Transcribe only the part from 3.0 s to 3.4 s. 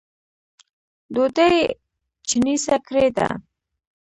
ده